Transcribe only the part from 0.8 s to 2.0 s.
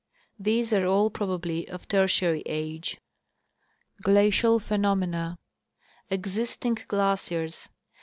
all probably of